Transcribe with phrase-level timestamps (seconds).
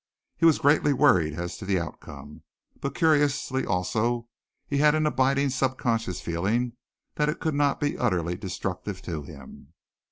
[0.35, 2.41] He was greatly worried as to the outcome,
[2.79, 4.29] but curiously also
[4.65, 6.73] he had an abiding subconscious feeling
[7.17, 9.73] that it could not be utterly destructive to him.